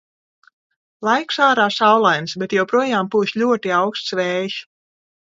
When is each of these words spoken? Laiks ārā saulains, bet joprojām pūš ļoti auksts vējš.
Laiks 1.07 1.37
ārā 1.49 1.67
saulains, 1.77 2.35
bet 2.45 2.57
joprojām 2.59 3.13
pūš 3.17 3.37
ļoti 3.45 3.79
auksts 3.85 4.21
vējš. 4.23 4.61